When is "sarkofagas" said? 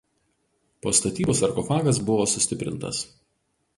1.41-2.01